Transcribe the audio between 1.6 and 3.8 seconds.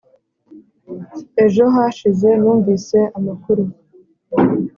hashize numvise amakuru.